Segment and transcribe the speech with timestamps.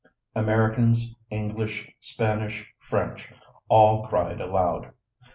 [0.33, 3.31] Americans, English, Spanish, French
[3.69, 4.91] all cried aloud.